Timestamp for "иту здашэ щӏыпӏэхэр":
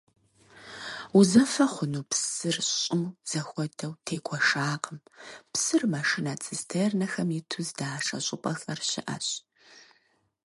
7.39-8.79